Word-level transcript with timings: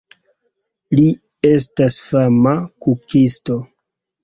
Li 0.99 1.03
estas 1.51 1.99
fama 2.07 2.57
kukisto. 2.87 3.61